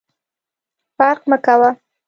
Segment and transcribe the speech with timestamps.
[0.97, 1.69] فرق مه کوه!